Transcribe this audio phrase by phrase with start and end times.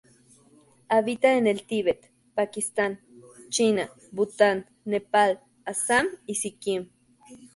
[0.89, 3.01] Habita en el Tibet, Pakistán,
[3.49, 6.89] China, Bután, Nepal, Assam y Sikkim.